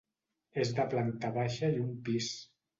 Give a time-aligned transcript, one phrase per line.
[0.63, 2.35] És de planta baixa i un pis.